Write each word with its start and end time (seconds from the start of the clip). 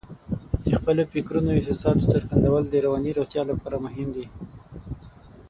د 0.63 0.65
خپلو 0.79 1.01
فکرونو 1.13 1.49
او 1.51 1.57
احساساتو 1.59 2.09
څرګندول 2.13 2.63
د 2.67 2.73
رواني 2.85 3.11
روغتیا 3.17 3.41
لپاره 3.51 3.75
مهم 3.85 4.07
دي. 4.15 4.25